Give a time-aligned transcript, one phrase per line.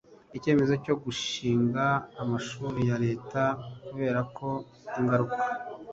[0.37, 1.85] ikemezo cyo gushinga
[2.21, 3.41] amashuri ya Leta
[3.85, 4.49] kubera ko
[4.99, 5.41] ingaruka